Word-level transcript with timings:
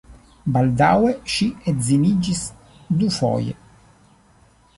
Baldaŭe 0.53 1.11
ŝi 1.33 1.47
edziniĝis 1.73 2.41
dufoje. 3.03 3.55